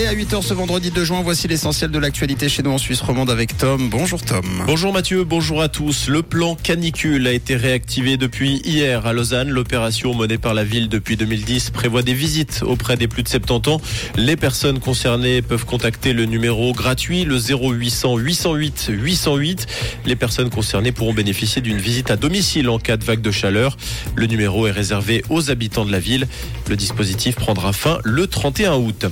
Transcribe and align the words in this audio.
Et 0.00 0.06
à 0.06 0.14
8h 0.14 0.42
ce 0.42 0.54
vendredi 0.54 0.92
2 0.92 1.02
juin, 1.02 1.22
voici 1.24 1.48
l'essentiel 1.48 1.90
de 1.90 1.98
l'actualité 1.98 2.48
chez 2.48 2.62
nous 2.62 2.70
en 2.70 2.78
Suisse 2.78 3.00
romande 3.00 3.30
avec 3.30 3.56
Tom. 3.56 3.88
Bonjour 3.90 4.22
Tom. 4.22 4.44
Bonjour 4.64 4.92
Mathieu, 4.92 5.24
bonjour 5.24 5.60
à 5.60 5.68
tous. 5.68 6.06
Le 6.08 6.22
plan 6.22 6.54
canicule 6.54 7.26
a 7.26 7.32
été 7.32 7.56
réactivé 7.56 8.16
depuis 8.16 8.60
hier 8.64 9.06
à 9.06 9.12
Lausanne. 9.12 9.48
L'opération 9.48 10.14
menée 10.14 10.38
par 10.38 10.54
la 10.54 10.62
ville 10.62 10.88
depuis 10.88 11.16
2010 11.16 11.70
prévoit 11.70 12.02
des 12.02 12.14
visites 12.14 12.62
auprès 12.64 12.96
des 12.96 13.08
plus 13.08 13.24
de 13.24 13.28
70 13.28 13.70
ans. 13.72 13.80
Les 14.14 14.36
personnes 14.36 14.78
concernées 14.78 15.42
peuvent 15.42 15.64
contacter 15.64 16.12
le 16.12 16.26
numéro 16.26 16.72
gratuit, 16.72 17.24
le 17.24 17.36
0800 17.36 18.18
808 18.18 18.90
808. 18.90 19.66
Les 20.06 20.14
personnes 20.14 20.50
concernées 20.50 20.92
pourront 20.92 21.12
bénéficier 21.12 21.60
d'une 21.60 21.78
visite 21.78 22.12
à 22.12 22.16
domicile 22.16 22.68
en 22.68 22.78
cas 22.78 22.98
de 22.98 23.04
vague 23.04 23.20
de 23.20 23.32
chaleur. 23.32 23.76
Le 24.14 24.26
numéro 24.26 24.68
est 24.68 24.70
réservé 24.70 25.24
aux 25.28 25.50
habitants 25.50 25.84
de 25.84 25.90
la 25.90 25.98
ville. 25.98 26.28
Le 26.68 26.76
dispositif 26.76 27.34
prendra 27.34 27.72
fin 27.72 27.98
le 28.04 28.28
31 28.28 28.76
août. 28.76 29.06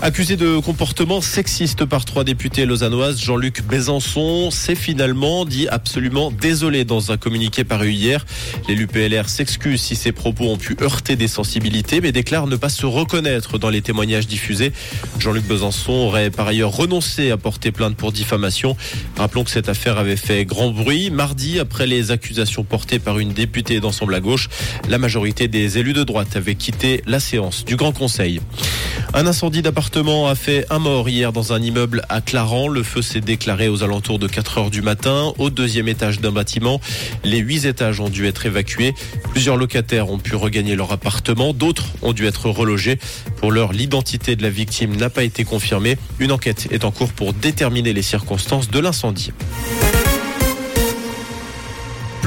Accusé 0.00 0.36
de 0.36 0.60
comportement 0.60 1.20
sexiste 1.20 1.84
par 1.84 2.04
trois 2.04 2.22
députés 2.22 2.66
lausannoises, 2.66 3.20
Jean-Luc 3.20 3.64
Besançon 3.64 4.52
s'est 4.52 4.76
finalement 4.76 5.44
dit 5.44 5.66
absolument 5.66 6.30
désolé 6.30 6.84
dans 6.84 7.10
un 7.10 7.16
communiqué 7.16 7.64
paru 7.64 7.90
hier. 7.90 8.24
L'élu 8.68 8.86
PLR 8.86 9.28
s'excuse 9.28 9.80
si 9.80 9.96
ses 9.96 10.12
propos 10.12 10.44
ont 10.50 10.56
pu 10.56 10.76
heurter 10.80 11.16
des 11.16 11.26
sensibilités, 11.26 12.00
mais 12.00 12.12
déclare 12.12 12.46
ne 12.46 12.54
pas 12.54 12.68
se 12.68 12.86
reconnaître 12.86 13.58
dans 13.58 13.70
les 13.70 13.82
témoignages 13.82 14.28
diffusés. 14.28 14.72
Jean-Luc 15.18 15.44
Besançon 15.44 15.92
aurait 15.92 16.30
par 16.30 16.46
ailleurs 16.46 16.74
renoncé 16.74 17.32
à 17.32 17.36
porter 17.36 17.72
plainte 17.72 17.96
pour 17.96 18.12
diffamation. 18.12 18.76
Rappelons 19.16 19.42
que 19.42 19.50
cette 19.50 19.68
affaire 19.68 19.98
avait 19.98 20.16
fait 20.16 20.44
grand 20.44 20.70
bruit. 20.70 21.10
Mardi, 21.10 21.58
après 21.58 21.88
les 21.88 22.12
accusations 22.12 22.62
portées 22.62 23.00
par 23.00 23.18
une 23.18 23.32
députée 23.32 23.80
d'ensemble 23.80 24.14
à 24.14 24.20
gauche, 24.20 24.48
la 24.88 24.98
majorité 24.98 25.48
des 25.48 25.78
élus 25.78 25.92
de 25.92 26.04
droite 26.04 26.36
avaient 26.36 26.54
quitté 26.54 27.02
la 27.04 27.18
séance 27.18 27.64
du 27.64 27.74
Grand 27.74 27.92
Conseil. 27.92 28.40
Un 29.14 29.26
incendie 29.26 29.62
d'appartement 29.62 30.28
a 30.28 30.34
fait 30.34 30.66
un 30.70 30.78
mort 30.78 31.08
hier 31.08 31.32
dans 31.32 31.52
un 31.52 31.60
immeuble 31.60 32.02
à 32.08 32.20
Clarence. 32.20 32.70
Le 32.70 32.82
feu 32.82 33.02
s'est 33.02 33.20
déclaré 33.20 33.68
aux 33.68 33.82
alentours 33.82 34.18
de 34.18 34.28
4 34.28 34.58
heures 34.58 34.70
du 34.70 34.82
matin 34.82 35.32
au 35.38 35.50
deuxième 35.50 35.88
étage 35.88 36.20
d'un 36.20 36.32
bâtiment. 36.32 36.80
Les 37.24 37.38
huit 37.38 37.64
étages 37.64 38.00
ont 38.00 38.08
dû 38.08 38.26
être 38.26 38.46
évacués. 38.46 38.94
Plusieurs 39.30 39.56
locataires 39.56 40.10
ont 40.10 40.18
pu 40.18 40.36
regagner 40.36 40.76
leur 40.76 40.92
appartement. 40.92 41.52
D'autres 41.52 41.86
ont 42.02 42.12
dû 42.12 42.26
être 42.26 42.48
relogés. 42.50 42.98
Pour 43.38 43.52
l'heure, 43.52 43.72
l'identité 43.72 44.36
de 44.36 44.42
la 44.42 44.50
victime 44.50 44.96
n'a 44.96 45.10
pas 45.10 45.24
été 45.24 45.44
confirmée. 45.44 45.96
Une 46.18 46.32
enquête 46.32 46.68
est 46.70 46.84
en 46.84 46.90
cours 46.90 47.12
pour 47.12 47.32
déterminer 47.32 47.92
les 47.92 48.02
circonstances 48.02 48.70
de 48.70 48.78
l'incendie. 48.78 49.32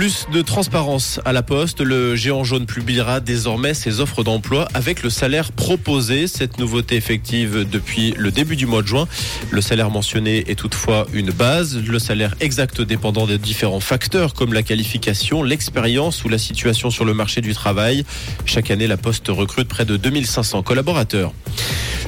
Plus 0.02 0.26
de 0.34 0.42
transparence 0.42 1.20
à 1.26 1.32
la 1.32 1.44
poste. 1.44 1.80
Le 1.80 2.16
géant 2.16 2.44
jaune 2.44 2.66
publiera 2.66 3.20
désormais 3.20 3.76
ses 3.76 4.00
offres 4.00 4.24
d'emploi 4.24 4.68
avec 4.74 5.04
le 5.04 5.12
salaire 5.12 5.52
proposé. 5.52 6.26
Cette 6.26 6.58
nouveauté 6.58 6.96
effective 6.96 7.70
depuis 7.70 8.16
le 8.18 8.32
début 8.32 8.56
du 8.56 8.66
mois 8.66 8.82
de 8.82 8.88
juin. 8.88 9.08
Le 9.52 9.62
salaire 9.62 9.92
mentionné 9.92 10.50
est 10.50 10.56
toutefois 10.56 11.06
une 11.14 11.30
base. 11.30 11.78
Le 11.78 12.00
salaire 12.00 12.34
exact 12.40 12.82
dépendant 12.82 13.28
des 13.28 13.38
différents 13.38 13.80
facteurs 13.80 14.34
comme 14.34 14.54
la 14.54 14.64
qualification, 14.64 15.44
l'expérience 15.44 16.26
ou 16.26 16.30
la 16.30 16.40
situation 16.40 16.90
sur 16.90 17.06
le 17.06 17.14
marché 17.14 17.42
du 17.42 17.54
travail. 17.54 18.04
Chaque 18.46 18.72
année, 18.72 18.88
la 18.88 18.98
poste 18.98 19.28
recrute 19.28 19.68
près 19.68 19.86
de 19.86 19.98
2500 19.98 20.64
collaborateurs. 20.64 21.32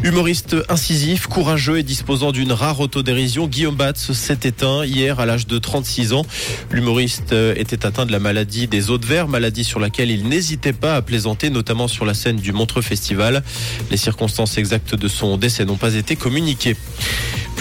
Humoriste 0.01 0.55
incisif, 0.69 1.27
courageux 1.27 1.77
et 1.77 1.83
disposant 1.83 2.31
d'une 2.31 2.51
rare 2.51 2.79
autodérision, 2.79 3.47
Guillaume 3.47 3.75
Batz 3.75 4.11
s'est 4.11 4.39
éteint 4.43 4.83
hier 4.83 5.19
à 5.19 5.25
l'âge 5.25 5.47
de 5.47 5.57
36 5.59 6.13
ans. 6.13 6.25
L'humoriste 6.71 7.33
était 7.55 7.85
atteint 7.85 8.05
de 8.05 8.11
la 8.11 8.19
maladie 8.19 8.67
des 8.67 8.89
eaux 8.89 8.97
de 8.97 9.05
verre, 9.05 9.27
maladie 9.27 9.63
sur 9.63 9.79
laquelle 9.79 10.09
il 10.09 10.27
n'hésitait 10.27 10.73
pas 10.73 10.95
à 10.95 11.01
plaisanter, 11.01 11.49
notamment 11.49 11.87
sur 11.87 12.05
la 12.05 12.13
scène 12.13 12.37
du 12.37 12.51
Montreux 12.51 12.81
Festival. 12.81 13.43
Les 13.91 13.97
circonstances 13.97 14.57
exactes 14.57 14.95
de 14.95 15.07
son 15.07 15.37
décès 15.37 15.65
n'ont 15.65 15.77
pas 15.77 15.93
été 15.93 16.15
communiquées. 16.15 16.75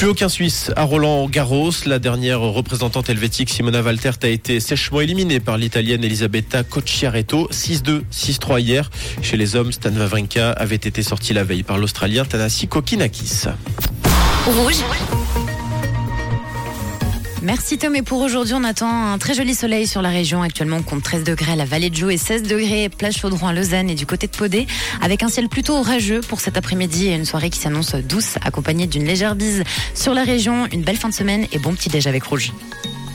Plus 0.03 0.11
aucun 0.11 0.29
Suisse 0.29 0.73
à 0.75 0.83
Roland 0.83 1.29
Garros. 1.29 1.71
La 1.87 2.01
dernière 2.01 2.41
représentante 2.41 3.09
helvétique 3.09 3.51
Simona 3.51 3.83
Valtert 3.83 4.17
a 4.25 4.27
été 4.27 4.59
sèchement 4.59 5.01
éliminée 5.01 5.39
par 5.39 5.57
l'italienne 5.57 6.03
Elisabetta 6.03 6.65
Cocciaretto. 6.65 7.47
6-2, 7.53 8.03
6-3 8.11 8.61
hier. 8.61 8.91
Chez 9.23 9.37
les 9.37 9.55
hommes, 9.55 9.71
Stan 9.71 9.93
Wawrinka 9.93 10.51
avait 10.51 10.75
été 10.75 11.05
sorti 11.05 11.35
la 11.35 11.45
veille 11.45 11.63
par 11.63 11.79
l'Australien 11.79 12.25
Tanasi 12.25 12.67
Kokinakis. 12.67 13.45
Rouge. 14.45 14.83
Merci 17.43 17.77
Tom. 17.77 17.97
Et 17.97 18.03
pour 18.03 18.21
aujourd'hui, 18.21 18.55
on 18.55 18.63
attend 18.63 18.89
un 18.89 19.19
très 19.19 19.35
joli 19.35 19.55
soleil 19.55 19.89
sur 19.89 20.01
la 20.01 20.11
région. 20.11 20.43
Actuellement, 20.43 20.77
on 20.77 20.83
compte 20.83 21.03
13 21.03 21.25
degrés 21.25 21.53
à 21.53 21.57
la 21.57 21.65
vallée 21.65 21.91
de 21.91 21.97
Joux 21.97 22.11
et 22.11 22.17
16 22.17 22.45
degrés 22.45 22.89
plage 22.89 23.15
Chaudron 23.15 23.49
à 23.49 23.53
Lausanne 23.53 23.91
et 23.91 23.97
du 23.97 24.07
côté 24.07 24.29
de 24.29 24.33
Podé. 24.33 24.69
Avec 25.01 25.25
un 25.25 25.29
ciel 25.29 25.49
plutôt 25.49 25.75
orageux 25.75 26.21
pour 26.21 26.41
cet 26.41 26.57
après-midi 26.57 27.09
et 27.09 27.15
une 27.15 27.25
soirée 27.25 27.51
qui 27.51 27.59
s'annonce 27.59 27.97
douce, 27.97 28.37
accompagnée 28.45 28.87
d'une 28.87 29.05
légère 29.05 29.35
bise 29.35 29.65
sur 29.95 30.15
la 30.15 30.23
région. 30.23 30.67
Une 30.73 30.83
belle 30.83 30.97
fin 30.97 31.09
de 31.09 31.15
semaine 31.15 31.47
et 31.51 31.59
bon 31.59 31.75
petit 31.75 31.89
déj 31.89 32.07
avec 32.07 32.23
Rouge. 32.23 32.53